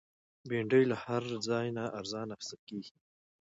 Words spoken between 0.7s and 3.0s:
له هر ځای نه ارزانه اخیستل کېږي